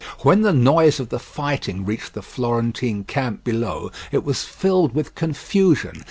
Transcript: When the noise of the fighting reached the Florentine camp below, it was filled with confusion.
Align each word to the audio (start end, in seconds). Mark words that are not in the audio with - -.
When 0.21 0.41
the 0.41 0.51
noise 0.51 0.99
of 0.99 1.09
the 1.09 1.19
fighting 1.19 1.85
reached 1.85 2.15
the 2.15 2.23
Florentine 2.23 3.03
camp 3.03 3.43
below, 3.43 3.91
it 4.11 4.23
was 4.23 4.43
filled 4.43 4.95
with 4.95 5.13
confusion. 5.13 5.93